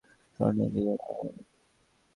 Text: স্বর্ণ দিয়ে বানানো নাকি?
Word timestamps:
স্বর্ণ 0.39 0.59
দিয়ে 0.73 0.93
বানানো 0.93 1.23
নাকি? 1.27 1.43